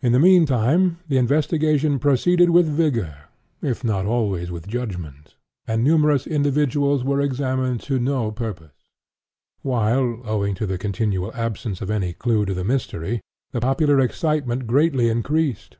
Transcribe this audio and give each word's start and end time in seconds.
In 0.00 0.10
the 0.10 0.18
mean 0.18 0.44
time 0.44 0.98
the 1.06 1.18
investigation 1.18 2.00
proceeded 2.00 2.50
with 2.50 2.66
vigor, 2.66 3.26
if 3.62 3.84
not 3.84 4.04
always 4.04 4.50
with 4.50 4.66
judgment, 4.66 5.36
and 5.68 5.84
numerous 5.84 6.26
individuals 6.26 7.04
were 7.04 7.20
examined 7.20 7.78
to 7.82 8.00
no 8.00 8.32
purpose; 8.32 8.74
while, 9.62 10.20
owing 10.24 10.56
to 10.56 10.66
the 10.66 10.78
continual 10.78 11.30
absence 11.32 11.80
of 11.80 11.92
all 11.92 12.12
clue 12.14 12.44
to 12.44 12.54
the 12.54 12.64
mystery, 12.64 13.20
the 13.52 13.60
popular 13.60 14.00
excitement 14.00 14.66
greatly 14.66 15.08
increased. 15.08 15.76